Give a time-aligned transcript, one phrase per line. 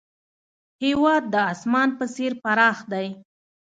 [0.83, 3.07] هېواد د اسمان په څېر پراخ دی.